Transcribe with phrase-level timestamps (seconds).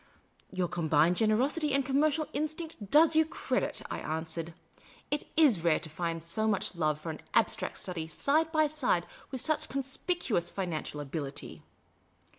[0.51, 4.55] "Your combined generosity and connnercial instinct does you credit," I answered.
[5.11, 9.05] "It is rare to find so much love for an abstract study side by side
[9.29, 11.61] with such conspicuous financial abilit}